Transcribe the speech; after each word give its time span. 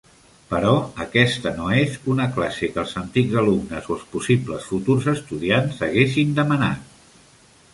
Però 0.51 0.69
aquesta 1.03 1.51
no 1.57 1.67
és 1.81 1.97
una 2.13 2.25
classe 2.37 2.69
que 2.77 2.81
els 2.85 2.95
antics 3.01 3.37
alumnes 3.43 3.91
o 3.91 3.93
els 3.99 4.07
possibles 4.15 4.67
futurs 4.71 5.09
estudiants 5.15 5.83
haguessin 5.89 6.33
demanat. 6.41 7.01